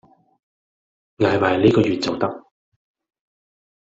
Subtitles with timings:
[1.19, 2.27] 捱埋呢個月就得